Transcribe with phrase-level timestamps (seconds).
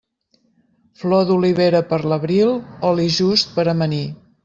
[1.01, 2.57] Flor d'olivera per l'abril,
[2.93, 4.05] oli just per amanir.